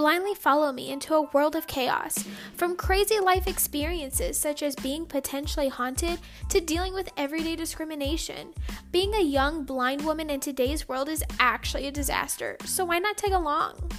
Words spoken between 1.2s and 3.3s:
world of chaos. From crazy